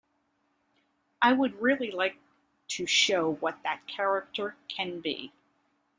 [1.21, 2.17] I would really like
[2.69, 5.31] to show what that character can be.